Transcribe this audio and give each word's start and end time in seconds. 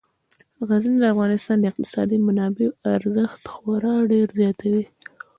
غزني 0.67 0.97
د 1.01 1.05
افغانستان 1.13 1.57
د 1.59 1.65
اقتصادي 1.71 2.17
منابعو 2.27 2.77
ارزښت 2.95 3.41
خورا 3.53 3.95
ډیر 4.11 4.27
زیاتوي. 4.39 4.85